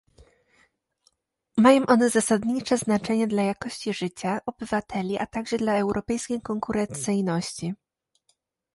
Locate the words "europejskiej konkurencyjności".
5.77-7.73